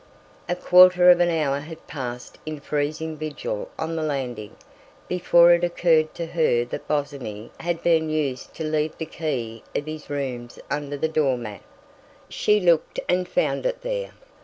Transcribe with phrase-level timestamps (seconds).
[0.49, 4.55] A quarter of an hour had passed in freezing vigil on the landing,
[5.07, 9.85] before it occurred to her that Bosinney had been used to leave the key of
[9.85, 11.61] his rooms under the door mat.
[12.29, 14.13] She looked and found it there.